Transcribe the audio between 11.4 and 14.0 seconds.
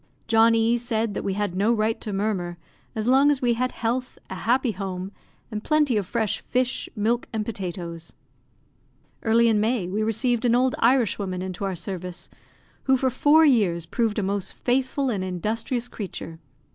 into our service, who for four years